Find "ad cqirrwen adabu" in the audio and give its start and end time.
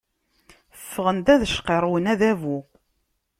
1.33-2.57